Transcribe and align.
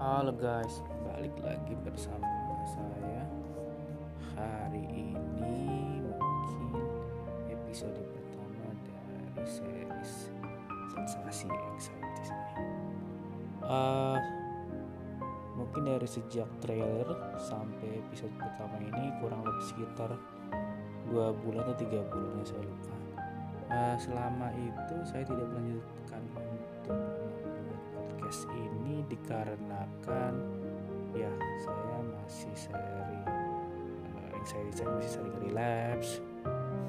Halo 0.00 0.32
guys, 0.32 0.80
balik 1.04 1.36
lagi 1.44 1.76
bersama 1.84 2.24
saya. 2.72 3.20
Hari 4.32 4.80
ini 4.96 6.00
mungkin 6.00 6.72
episode 7.52 8.00
pertama 8.08 8.80
dari 8.88 9.44
series 9.44 10.32
Sensasi 10.96 11.52
ini. 11.52 11.76
Uh, 13.60 14.16
Mungkin 15.60 15.84
dari 15.84 16.08
sejak 16.08 16.48
trailer 16.64 17.36
sampai 17.36 18.00
episode 18.00 18.32
pertama 18.40 18.80
ini 18.80 19.12
kurang 19.20 19.44
lebih 19.44 19.64
sekitar 19.68 20.16
dua 21.12 21.36
bulan 21.44 21.68
atau 21.68 21.76
tiga 21.76 22.00
bulan 22.08 22.40
saya 22.48 22.64
lupa. 22.64 22.96
Uh, 23.68 23.96
Selama 24.00 24.48
itu 24.56 24.96
saya 25.04 25.28
tidak 25.28 25.44
melanjutkan 25.52 26.24
untuk 26.40 26.96
podcast 27.92 28.48
ini 28.56 28.79
dikarenakan 29.08 30.34
ya 31.14 31.32
saya 31.62 31.96
masih 32.06 32.54
sering 32.54 33.22
uh, 34.14 34.36
anxiety 34.38 34.72
saya 34.74 34.88
masih 34.94 35.10
sering 35.18 35.34
relapse. 35.42 36.22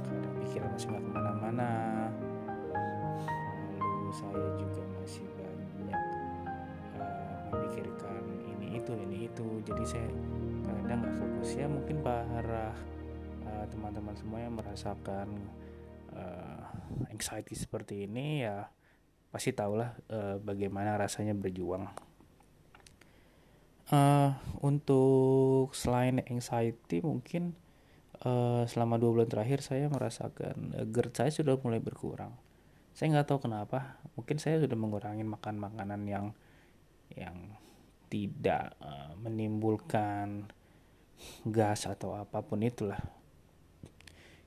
Kadang 0.05 0.35
pikiran 0.45 0.69
masih 0.75 0.87
nggak 0.91 1.03
ke 1.03 1.11
mana-mana. 1.11 1.71
Lalu 3.79 4.11
saya 4.13 4.47
juga 4.59 4.83
masih 5.01 5.25
banyak 5.39 6.01
uh, 6.99 7.37
memikirkan 7.53 8.23
ini 8.57 8.67
itu 8.77 8.91
ini 8.95 9.17
itu. 9.31 9.47
Jadi 9.65 9.83
saya 9.87 10.09
kadang 10.67 10.99
nggak 11.01 11.15
fokus. 11.17 11.49
Ya 11.57 11.67
mungkin 11.71 11.97
para 12.05 12.75
uh, 13.47 13.65
teman-teman 13.71 14.15
semua 14.17 14.39
yang 14.43 14.53
merasakan 14.53 15.27
uh, 16.13 16.61
anxiety 17.09 17.55
seperti 17.57 18.05
ini 18.05 18.45
ya 18.45 18.69
pasti 19.31 19.55
tahulah 19.55 19.95
uh, 20.11 20.35
bagaimana 20.43 20.99
rasanya 20.99 21.31
berjuang. 21.31 21.87
Uh, 23.91 24.31
untuk 24.63 25.75
selain 25.75 26.23
anxiety 26.31 27.03
mungkin 27.03 27.51
uh, 28.23 28.63
selama 28.63 28.95
dua 28.95 29.19
bulan 29.19 29.27
terakhir 29.27 29.59
saya 29.59 29.91
merasakan 29.91 30.75
uh, 30.79 30.87
GERD 30.87 31.11
saya 31.15 31.31
sudah 31.31 31.55
mulai 31.59 31.83
berkurang. 31.83 32.31
Saya 32.91 33.15
nggak 33.15 33.27
tahu 33.31 33.47
kenapa. 33.47 33.99
Mungkin 34.19 34.39
saya 34.39 34.59
sudah 34.59 34.75
mengurangi 34.75 35.23
makan 35.23 35.55
makanan 35.59 36.01
yang 36.07 36.25
yang 37.15 37.35
tidak 38.11 38.75
uh, 38.83 39.15
menimbulkan 39.19 40.51
gas 41.47 41.87
atau 41.87 42.15
apa 42.19 42.43
pun 42.43 42.59
itulah 42.63 42.99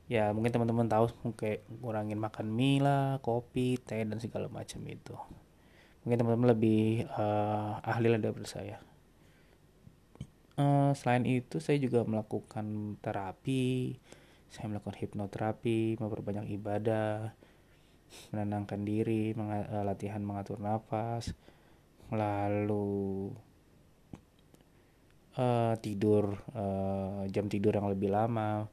ya 0.04 0.30
mungkin 0.36 0.52
teman-teman 0.52 0.86
tahu 0.86 1.08
kayak 1.32 1.64
kurangin 1.80 2.20
makan 2.20 2.52
mie 2.52 2.80
lah 2.84 3.18
kopi 3.24 3.80
teh 3.80 4.04
dan 4.04 4.20
segala 4.20 4.52
macam 4.52 4.80
itu. 4.84 5.16
Mungkin 6.04 6.20
teman-teman 6.20 6.52
lebih 6.52 7.08
uh, 7.16 7.80
ahli 7.80 8.12
lah 8.12 8.20
daripada 8.20 8.48
saya. 8.48 8.76
Uh, 10.54 10.94
selain 10.94 11.26
itu 11.26 11.58
saya 11.58 11.82
juga 11.82 12.06
melakukan 12.06 12.94
terapi 13.02 13.98
saya 14.54 14.70
melakukan 14.70 15.02
hipnoterapi 15.02 15.98
memperbanyak 15.98 16.46
ibadah 16.54 17.34
menenangkan 18.30 18.86
diri 18.86 19.34
meng 19.34 19.50
uh, 19.50 19.82
latihan 19.82 20.22
mengatur 20.22 20.62
nafas 20.62 21.34
lalu 22.14 23.34
uh, 25.34 25.74
tidur 25.82 26.38
uh, 26.54 27.26
jam 27.34 27.50
tidur 27.50 27.74
yang 27.74 27.90
lebih 27.90 28.14
lama 28.14 28.70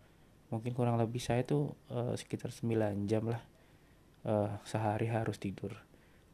mungkin 0.51 0.75
kurang 0.75 0.99
lebih 0.99 1.23
saya 1.23 1.47
tuh 1.47 1.79
uh, 1.89 2.11
sekitar 2.19 2.51
9 2.51 3.07
jam 3.07 3.23
lah 3.23 3.41
uh, 4.27 4.59
sehari 4.67 5.07
harus 5.07 5.39
tidur. 5.39 5.71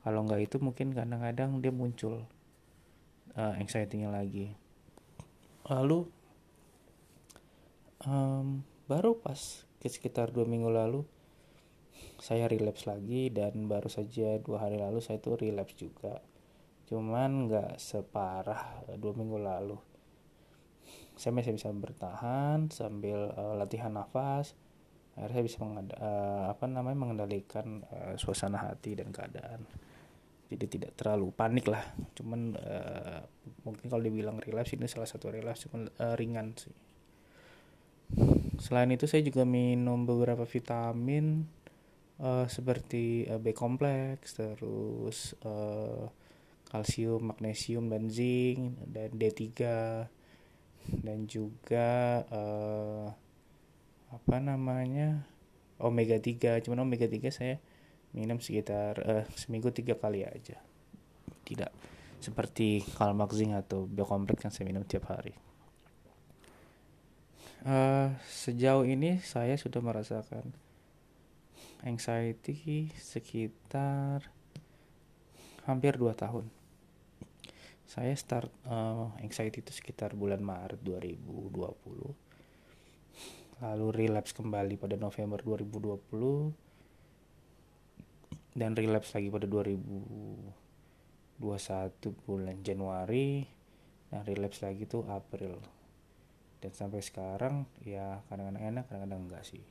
Kalau 0.01 0.25
nggak 0.25 0.41
itu 0.49 0.57
mungkin 0.57 0.97
kadang-kadang 0.97 1.61
dia 1.61 1.69
muncul 1.69 2.25
uh, 3.37 3.53
anxiety-nya 3.61 4.09
lagi. 4.09 4.57
Lalu 5.69 6.09
um, 8.09 8.65
baru 8.89 9.21
pas 9.21 9.67
ke 9.77 9.87
sekitar 9.91 10.33
dua 10.33 10.49
minggu 10.49 10.73
lalu 10.73 11.05
saya 12.17 12.49
relapse 12.49 12.89
lagi 12.89 13.29
dan 13.29 13.69
baru 13.69 13.93
saja 13.93 14.41
dua 14.41 14.65
hari 14.65 14.81
lalu 14.81 14.97
saya 14.97 15.21
tuh 15.21 15.37
relapse 15.37 15.77
juga. 15.77 16.17
Cuman 16.89 17.51
nggak 17.51 17.77
separah 17.77 18.89
dua 18.97 19.13
minggu 19.13 19.37
lalu 19.37 19.77
saya 21.17 21.33
masih 21.33 21.57
bisa 21.57 21.73
bertahan 21.73 22.69
sambil 22.69 23.33
uh, 23.33 23.57
latihan 23.57 23.89
nafas. 23.89 24.53
Akhirnya 25.17 25.33
saya 25.33 25.45
bisa 25.49 25.57
uh, 25.65 26.45
apa 26.53 26.69
namanya 26.69 26.97
mengendalikan 26.97 27.81
uh, 27.89 28.13
suasana 28.21 28.69
hati 28.69 28.93
dan 28.93 29.09
keadaan. 29.09 29.65
Jadi 30.47 30.65
tidak 30.69 30.93
terlalu 30.93 31.33
panik 31.33 31.65
lah. 31.65 31.81
Cuman 32.13 32.53
uh, 32.53 33.19
mungkin 33.65 33.89
kalau 33.89 34.05
dibilang 34.05 34.37
relapse 34.37 34.77
ini 34.77 34.85
salah 34.85 35.09
satu 35.09 35.33
relapse 35.33 35.67
cuman 35.67 35.89
uh, 35.89 36.13
ringan 36.13 36.53
sih. 36.53 36.75
Selain 38.61 38.87
itu 38.93 39.09
saya 39.09 39.25
juga 39.25 39.43
minum 39.43 40.05
beberapa 40.05 40.45
vitamin 40.47 41.43
uh, 42.21 42.45
seperti 42.45 43.25
uh, 43.25 43.41
B 43.41 43.51
kompleks 43.57 44.37
terus 44.37 45.33
uh, 45.43 46.07
kalsium 46.69 47.33
magnesium 47.33 47.89
dan 47.89 48.07
zinc 48.11 48.75
dan 48.85 49.09
D3 49.17 49.43
dan 50.89 51.27
juga 51.27 52.23
uh, 52.31 53.07
apa 54.07 54.35
namanya 54.39 55.27
omega 55.77 56.15
3 56.17 56.63
cuman 56.63 56.87
omega 56.87 57.05
3 57.05 57.27
saya 57.29 57.55
minum 58.15 58.39
sekitar 58.39 58.93
uh, 59.03 59.25
seminggu 59.35 59.69
tiga 59.75 59.99
kali 59.99 60.23
aja. 60.23 60.57
Tidak 61.43 61.71
seperti 62.17 62.81
kalmaxing 62.97 63.53
atau 63.53 63.85
biokompleks 63.85 64.47
yang 64.47 64.53
saya 64.53 64.65
minum 64.65 64.83
tiap 64.87 65.05
hari. 65.11 65.37
Uh, 67.67 68.15
sejauh 68.25 68.87
ini 68.87 69.19
saya 69.19 69.59
sudah 69.59 69.83
merasakan 69.83 70.55
anxiety 71.83 72.89
sekitar 72.95 74.23
hampir 75.67 75.99
2 75.99 76.15
tahun 76.15 76.56
saya 77.87 78.11
start 78.19 78.51
uh, 78.67 79.15
anxiety 79.23 79.63
itu 79.63 79.71
sekitar 79.71 80.11
bulan 80.13 80.43
Maret 80.43 80.83
2020 80.83 82.27
lalu 83.57 83.87
relapse 83.89 84.37
kembali 84.37 84.77
pada 84.77 84.99
November 84.99 85.41
2020 85.41 86.67
dan 88.57 88.73
relapse 88.73 89.13
lagi 89.13 89.29
pada 89.29 89.45
2021 89.45 90.49
bulan 92.25 92.57
Januari. 92.65 93.45
Dan 94.07 94.23
relapse 94.25 94.65
lagi 94.65 94.89
tuh 94.89 95.05
April. 95.11 95.61
Dan 96.57 96.73
sampai 96.73 97.05
sekarang 97.05 97.69
ya 97.85 98.25
kadang-kadang 98.31 98.63
enak 98.73 98.89
kadang-kadang 98.89 99.29
enggak 99.29 99.45
sih. 99.45 99.61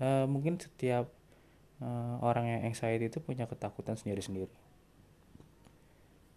Uh, 0.00 0.24
mungkin 0.24 0.56
setiap 0.56 1.12
uh, 1.84 2.16
orang 2.24 2.48
yang 2.48 2.72
anxiety 2.72 3.12
itu 3.12 3.20
punya 3.20 3.44
ketakutan 3.44 4.00
sendiri-sendiri 4.00 4.48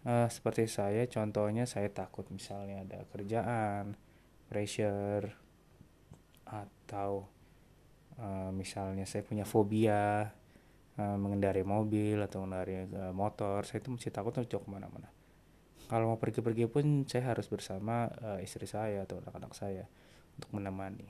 uh, 0.04 0.28
seperti 0.28 0.68
saya 0.68 1.08
contohnya 1.08 1.64
saya 1.64 1.88
takut 1.90 2.28
misalnya 2.30 2.84
ada 2.84 3.04
kerjaan 3.08 3.96
pressure 4.48 5.32
atau 6.44 7.26
uh, 8.20 8.50
misalnya 8.52 9.08
saya 9.08 9.24
punya 9.24 9.48
fobia 9.48 10.30
uh, 11.00 11.16
mengendarai 11.18 11.64
mobil 11.64 12.20
atau 12.20 12.44
mengendarai 12.44 12.86
uh, 12.92 13.14
motor 13.16 13.64
saya 13.64 13.80
itu 13.80 13.90
mesti 13.90 14.08
takut 14.12 14.36
untuk 14.36 14.62
ke 14.62 14.70
mana-mana. 14.70 15.08
Kalau 15.84 16.16
mau 16.16 16.18
pergi-pergi 16.20 16.64
pun 16.64 17.04
saya 17.04 17.36
harus 17.36 17.44
bersama 17.48 18.08
uh, 18.24 18.40
istri 18.40 18.64
saya 18.64 19.04
atau 19.04 19.20
anak-anak 19.20 19.52
saya 19.52 19.84
untuk 20.40 20.50
menemani. 20.56 21.06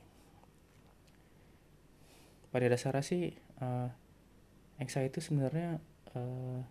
Pada 2.50 2.66
dasarnya 2.71 3.03
sih 3.03 3.34
uh, 3.62 3.91
anxiety 4.78 5.19
itu 5.19 5.31
sebenarnya 5.31 5.78
uh, 6.15 6.62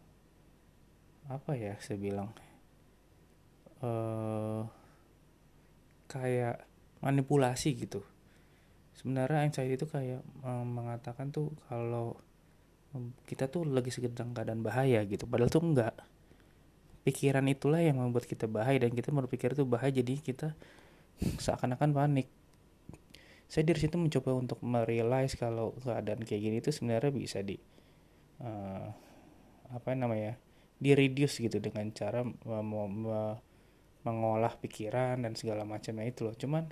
apa 1.44 1.60
ya 1.60 1.76
saya 1.84 2.00
bilang 2.00 2.32
uh, 3.84 4.64
kayak 6.08 6.64
manipulasi 7.04 7.76
gitu. 7.76 8.00
Sebenarnya 8.96 9.44
anxiety 9.44 9.76
itu 9.76 9.84
kayak 9.92 10.24
um, 10.48 10.80
mengatakan 10.80 11.36
tuh 11.36 11.52
kalau 11.68 12.16
kita 13.28 13.52
tuh 13.52 13.68
lagi 13.68 13.92
sedang 13.92 14.32
keadaan 14.32 14.64
bahaya 14.64 15.04
gitu 15.04 15.28
padahal 15.28 15.52
tuh 15.52 15.68
enggak. 15.68 15.92
Pikiran 17.04 17.44
itulah 17.52 17.84
yang 17.84 18.00
membuat 18.00 18.24
kita 18.24 18.48
bahaya 18.48 18.80
dan 18.80 18.96
kita 18.96 19.12
berpikir 19.12 19.52
itu 19.52 19.68
bahaya 19.68 19.92
jadi 19.92 20.16
kita 20.24 20.56
seakan-akan 21.44 21.92
panik. 21.92 22.32
Saya 23.52 23.68
dari 23.68 23.84
situ 23.84 24.00
mencoba 24.00 24.32
untuk 24.32 24.64
merealize 24.64 25.36
kalau 25.36 25.76
keadaan 25.84 26.24
kayak 26.24 26.40
gini 26.40 26.58
itu 26.64 26.72
sebenarnya 26.72 27.12
bisa 27.12 27.44
di 27.44 27.60
uh, 28.40 28.88
apa 29.76 29.90
namanya 29.92 30.40
di 30.84 30.92
reduce 30.92 31.40
gitu 31.40 31.64
dengan 31.64 31.88
cara 31.96 32.28
mengolah 34.04 34.54
pikiran 34.60 35.24
dan 35.24 35.34
segala 35.40 35.64
macamnya 35.64 36.04
itu 36.04 36.28
loh. 36.28 36.36
Cuman 36.36 36.68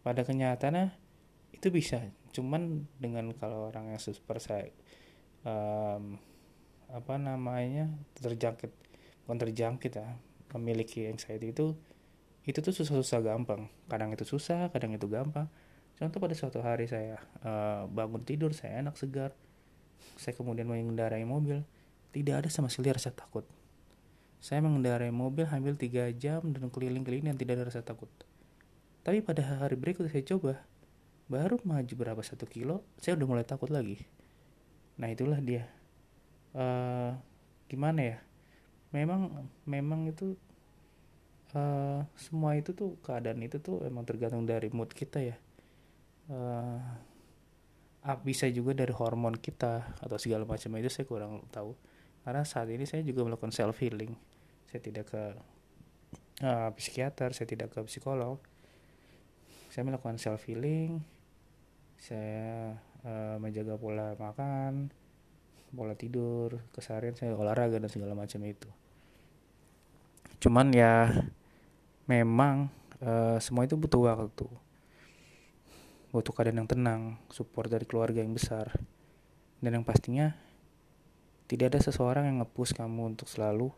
pada 0.00 0.24
kenyataannya 0.24 0.96
itu 1.52 1.68
bisa. 1.68 2.00
Cuman 2.32 2.88
dengan 2.96 3.36
kalau 3.36 3.68
orang 3.68 3.92
yang 3.92 4.00
super 4.00 4.40
saya 4.40 4.72
um, 5.44 6.16
apa 6.88 7.14
namanya 7.20 7.92
terjangkit 8.18 8.72
bukan 9.22 9.38
terjangkit 9.46 9.92
ya 9.94 10.18
memiliki 10.56 11.06
anxiety 11.06 11.54
itu 11.54 11.76
itu 12.48 12.58
tuh 12.64 12.72
susah-susah 12.72 13.20
gampang. 13.20 13.68
Kadang 13.86 14.16
itu 14.16 14.24
susah 14.24 14.72
kadang 14.72 14.96
itu 14.96 15.04
gampang. 15.04 15.52
Contoh 16.00 16.16
pada 16.16 16.32
suatu 16.32 16.64
hari 16.64 16.88
saya 16.88 17.20
uh, 17.44 17.84
bangun 17.92 18.24
tidur 18.24 18.56
saya 18.56 18.80
enak 18.80 18.96
segar. 18.96 19.36
Saya 20.16 20.32
kemudian 20.32 20.64
mengendarai 20.64 21.28
mobil 21.28 21.60
tidak 22.10 22.44
ada 22.44 22.48
sama 22.50 22.66
sekali 22.66 22.90
rasa 22.90 23.14
takut. 23.14 23.46
Saya 24.40 24.64
mengendarai 24.64 25.12
mobil 25.12 25.44
hampir 25.46 25.76
3 25.76 26.10
jam 26.16 26.40
dan 26.50 26.72
keliling-keliling 26.72 27.30
dan 27.30 27.36
tidak 27.38 27.60
ada 27.60 27.64
rasa 27.70 27.80
takut. 27.84 28.08
Tapi 29.00 29.24
pada 29.24 29.44
hari 29.64 29.76
berikut 29.76 30.08
saya 30.08 30.24
coba 30.24 30.60
baru 31.30 31.62
maju 31.62 31.94
berapa 31.94 32.18
satu 32.26 32.42
kilo 32.50 32.82
saya 32.98 33.14
udah 33.14 33.26
mulai 33.28 33.46
takut 33.46 33.70
lagi. 33.70 34.02
Nah 34.98 35.08
itulah 35.08 35.38
dia. 35.38 35.70
Uh, 36.52 37.14
gimana 37.70 38.00
ya? 38.02 38.18
Memang 38.90 39.46
memang 39.64 40.10
itu 40.10 40.34
uh, 41.54 42.02
semua 42.18 42.58
itu 42.58 42.74
tuh 42.74 42.98
keadaan 43.06 43.38
itu 43.40 43.62
tuh 43.62 43.86
emang 43.86 44.02
tergantung 44.02 44.42
dari 44.44 44.68
mood 44.74 44.90
kita 44.90 45.22
ya. 45.22 45.36
Uh, 46.26 46.80
bisa 48.24 48.48
juga 48.48 48.72
dari 48.72 48.96
hormon 48.96 49.36
kita 49.36 50.00
atau 50.00 50.16
segala 50.16 50.48
macam 50.48 50.72
itu 50.80 50.88
saya 50.88 51.04
kurang 51.04 51.44
tahu 51.52 51.76
karena 52.24 52.42
saat 52.44 52.68
ini 52.68 52.84
saya 52.84 53.00
juga 53.00 53.24
melakukan 53.24 53.52
self 53.52 53.80
healing 53.80 54.12
saya 54.70 54.80
tidak 54.80 55.10
ke 55.10 55.22
uh, 56.46 56.70
psikiater 56.78 57.34
saya 57.34 57.48
tidak 57.50 57.74
ke 57.74 57.80
psikolog. 57.90 58.38
Saya 59.70 59.86
melakukan 59.86 60.18
self 60.18 60.42
healing 60.46 61.02
saya 62.00 62.74
uh, 63.04 63.36
menjaga 63.36 63.76
pola 63.76 64.16
makan 64.16 64.88
pola 65.70 65.94
tidur 65.94 66.58
keseharian 66.74 67.14
saya 67.14 67.36
olahraga 67.38 67.78
dan 67.78 67.90
segala 67.90 68.18
macam 68.18 68.42
itu. 68.46 68.66
Cuman 70.42 70.74
ya 70.74 71.12
memang 72.10 72.72
uh, 73.02 73.38
semua 73.38 73.66
itu 73.66 73.78
butuh 73.78 74.10
waktu. 74.10 74.46
Butuh 76.10 76.32
keadaan 76.34 76.66
yang 76.66 76.70
tenang 76.70 77.02
support 77.30 77.70
dari 77.70 77.86
keluarga 77.86 78.18
yang 78.18 78.34
besar. 78.34 78.74
Dan 79.62 79.78
yang 79.78 79.84
pastinya 79.86 80.34
tidak 81.50 81.74
ada 81.74 81.80
seseorang 81.82 82.30
yang 82.30 82.46
ngepush 82.46 82.78
kamu 82.78 83.10
untuk 83.10 83.26
selalu 83.26 83.74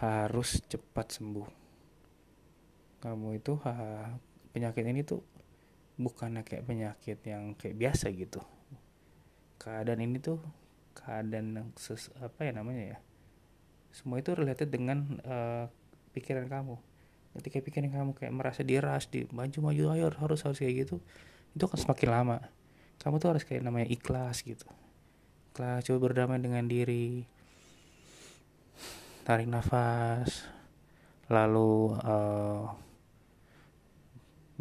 harus 0.00 0.64
cepat 0.72 1.20
sembuh. 1.20 1.44
Kamu 3.04 3.36
itu 3.36 3.60
ha, 3.60 4.08
penyakit 4.56 4.88
ini 4.88 5.04
tuh 5.04 5.20
bukannya 6.00 6.40
kayak 6.48 6.64
penyakit 6.64 7.20
yang 7.28 7.52
kayak 7.60 7.76
biasa 7.76 8.08
gitu. 8.16 8.40
Keadaan 9.60 10.00
ini 10.00 10.16
tuh 10.16 10.40
keadaan 10.96 11.60
yang 11.60 11.68
ses, 11.76 12.08
apa 12.24 12.48
ya 12.48 12.56
namanya 12.56 12.96
ya 12.96 12.98
semua 13.92 14.20
itu 14.24 14.32
related 14.32 14.72
dengan 14.72 15.20
uh, 15.28 15.68
pikiran 16.16 16.48
kamu. 16.48 16.80
Ketika 17.36 17.60
pikiran 17.68 17.92
kamu 17.92 18.10
kayak 18.16 18.32
merasa 18.32 18.64
diras 18.64 19.12
di 19.12 19.28
maju 19.28 19.60
maju 19.60 19.82
ayo 19.92 20.08
harus 20.08 20.40
harus 20.40 20.56
kayak 20.56 20.88
gitu 20.88 21.04
itu 21.52 21.62
akan 21.68 21.76
semakin 21.84 22.08
lama. 22.08 22.38
Kamu 22.96 23.20
tuh 23.20 23.36
harus 23.36 23.44
kayak 23.44 23.60
namanya 23.60 23.92
ikhlas 23.92 24.40
gitu 24.40 24.64
ikhlas 25.58 25.90
coba 25.90 25.98
berdamai 26.06 26.38
dengan 26.38 26.70
diri. 26.70 27.26
Tarik 29.26 29.50
nafas. 29.50 30.46
Lalu 31.26 31.98
uh, 31.98 32.70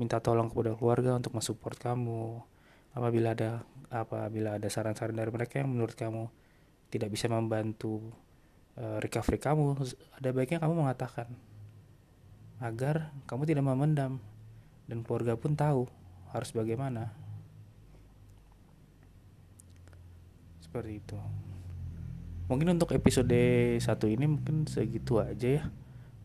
minta 0.01 0.17
tolong 0.17 0.49
kepada 0.49 0.73
keluarga 0.73 1.13
untuk 1.21 1.37
mensupport 1.37 1.77
kamu. 1.77 2.41
Apabila 2.97 3.37
ada 3.37 3.61
apabila 3.93 4.57
ada 4.57 4.65
saran-saran 4.73 5.13
dari 5.13 5.29
mereka 5.29 5.61
yang 5.61 5.69
menurut 5.69 5.93
kamu 5.93 6.33
tidak 6.89 7.13
bisa 7.13 7.29
membantu 7.29 8.01
uh, 8.81 8.97
recovery 8.97 9.37
kamu 9.37 9.77
ada 10.17 10.29
baiknya 10.33 10.59
kamu 10.59 10.81
mengatakan 10.81 11.29
agar 12.57 13.13
kamu 13.29 13.45
tidak 13.45 13.63
memendam 13.69 14.17
dan 14.89 15.05
keluarga 15.05 15.37
pun 15.37 15.53
tahu 15.53 15.85
harus 16.33 16.49
bagaimana. 16.57 17.26
Seperti 20.67 20.99
itu. 20.99 21.17
Mungkin 22.51 22.75
untuk 22.75 22.91
episode 22.91 23.39
satu 23.79 24.07
ini 24.07 24.27
mungkin 24.27 24.67
segitu 24.67 25.23
aja 25.23 25.63
ya. 25.63 25.63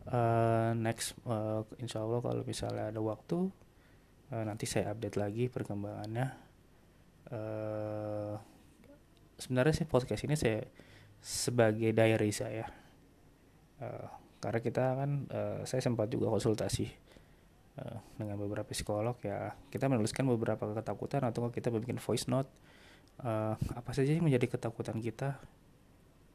Uh, 0.03 0.75
next 0.75 1.15
uh, 1.23 1.63
insya 1.79 2.03
Allah 2.03 2.19
kalau 2.19 2.43
misalnya 2.43 2.91
ada 2.91 2.99
waktu 2.99 3.47
uh, 4.35 4.43
nanti 4.43 4.67
saya 4.67 4.91
update 4.91 5.15
lagi 5.15 5.47
perkembangannya. 5.47 6.27
Uh, 7.31 8.35
sebenarnya 9.39 9.83
sih 9.83 9.87
podcast 9.87 10.27
ini 10.27 10.35
saya 10.35 10.63
sebagai 11.23 11.95
diary 11.95 12.31
saya. 12.35 12.67
Uh, 13.79 14.07
karena 14.43 14.59
kita 14.59 14.83
kan 14.95 15.11
uh, 15.31 15.59
saya 15.63 15.79
sempat 15.79 16.11
juga 16.11 16.27
konsultasi 16.27 17.03
dengan 18.21 18.37
beberapa 18.37 18.69
psikolog 18.69 19.17
ya 19.25 19.57
kita 19.73 19.89
menuliskan 19.89 20.29
beberapa 20.29 20.61
ketakutan 20.77 21.25
atau 21.25 21.49
kita 21.49 21.73
membuat 21.73 22.05
voice 22.05 22.29
note 22.29 22.45
uh, 23.21 23.53
apa 23.53 23.91
saja 23.93 24.09
yang 24.15 24.25
menjadi 24.25 24.49
ketakutan 24.57 24.97
kita? 24.97 25.37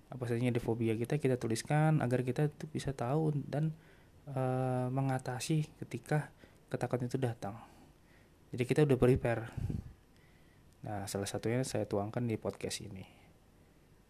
Apa 0.08 0.24
saja 0.24 0.40
yang 0.40 0.54
fobia 0.62 0.94
kita 0.96 1.18
kita 1.18 1.36
tuliskan 1.36 2.00
agar 2.00 2.24
kita 2.24 2.48
itu 2.48 2.64
bisa 2.70 2.94
tahu 2.94 3.34
dan 3.44 3.74
uh, 4.30 4.88
mengatasi 4.92 5.66
ketika 5.84 6.30
ketakutan 6.70 7.10
itu 7.10 7.18
datang. 7.18 7.58
Jadi 8.54 8.62
kita 8.64 8.80
udah 8.86 8.98
prepare. 9.00 9.50
Nah 10.86 11.04
salah 11.10 11.28
satunya 11.28 11.60
saya 11.66 11.84
tuangkan 11.84 12.24
di 12.24 12.40
podcast 12.40 12.80
ini. 12.80 13.04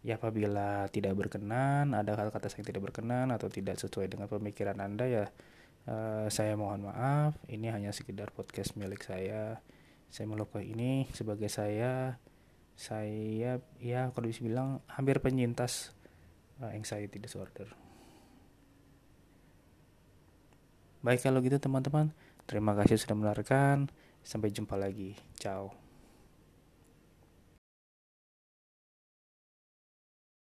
Ya 0.07 0.15
apabila 0.21 0.87
tidak 0.95 1.19
berkenan 1.19 1.91
ada 1.91 2.15
kata-kata 2.15 2.47
yang 2.55 2.67
tidak 2.71 2.83
berkenan 2.93 3.35
atau 3.35 3.51
tidak 3.51 3.83
sesuai 3.83 4.07
dengan 4.07 4.31
pemikiran 4.31 4.79
anda 4.79 5.09
ya 5.11 5.27
Uh, 5.89 6.29
saya 6.29 6.53
mohon 6.53 6.85
maaf, 6.85 7.33
ini 7.49 7.73
hanya 7.73 7.97
sekedar 7.97 8.29
podcast 8.37 8.77
milik 8.77 9.01
saya. 9.01 9.65
Saya 10.13 10.29
melakukan 10.29 10.61
ini 10.61 11.09
sebagai 11.17 11.49
saya, 11.49 12.21
saya 12.79 13.59
ya 13.83 14.15
kalau 14.15 14.31
bisa 14.31 14.47
bilang 14.47 14.79
hampir 14.87 15.19
penyintas 15.19 15.91
uh, 16.63 16.71
anxiety 16.71 17.19
disorder. 17.19 17.67
Baik 21.03 21.27
kalau 21.27 21.43
gitu 21.43 21.59
teman-teman, 21.59 22.15
terima 22.47 22.79
kasih 22.79 22.99
sudah 22.99 23.19
mendengarkan. 23.19 23.91
Sampai 24.23 24.55
jumpa 24.55 24.79
lagi. 24.79 25.19
Ciao. 25.43 25.88